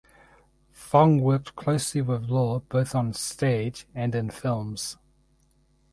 [0.71, 4.97] Fong worked closely with Law both on stage and in films.